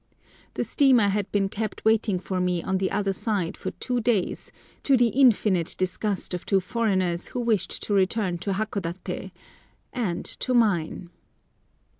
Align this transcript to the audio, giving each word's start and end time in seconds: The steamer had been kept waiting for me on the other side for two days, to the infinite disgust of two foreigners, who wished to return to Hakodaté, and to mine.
The 0.55 0.63
steamer 0.63 1.09
had 1.09 1.31
been 1.31 1.47
kept 1.47 1.85
waiting 1.85 2.17
for 2.17 2.39
me 2.41 2.63
on 2.63 2.79
the 2.79 2.89
other 2.89 3.13
side 3.13 3.55
for 3.55 3.69
two 3.69 3.99
days, 4.01 4.51
to 4.81 4.97
the 4.97 5.09
infinite 5.09 5.75
disgust 5.77 6.33
of 6.33 6.43
two 6.43 6.59
foreigners, 6.59 7.27
who 7.27 7.39
wished 7.39 7.83
to 7.83 7.93
return 7.93 8.39
to 8.39 8.53
Hakodaté, 8.53 9.29
and 9.93 10.25
to 10.25 10.55
mine. 10.55 11.11